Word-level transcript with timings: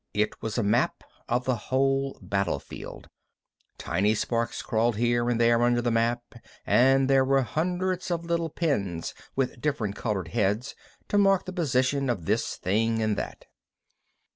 It 0.15 0.41
was 0.41 0.57
a 0.57 0.63
map 0.63 1.03
of 1.29 1.45
the 1.45 1.55
whole 1.55 2.17
battlefield. 2.23 3.07
Tiny 3.77 4.15
sparks 4.15 4.63
crawled 4.63 4.95
here 4.95 5.29
and 5.29 5.39
there 5.39 5.61
under 5.61 5.79
the 5.79 5.91
map, 5.91 6.23
and 6.65 7.07
there 7.07 7.23
were 7.23 7.43
hundreds 7.43 8.09
of 8.09 8.25
little 8.25 8.49
pins 8.49 9.13
with 9.35 9.61
different 9.61 9.95
colored 9.95 10.29
heads 10.29 10.73
to 11.09 11.19
mark 11.19 11.45
the 11.45 11.53
position 11.53 12.09
of 12.09 12.25
this 12.25 12.55
thing 12.55 12.99
and 12.99 13.15
that. 13.15 13.45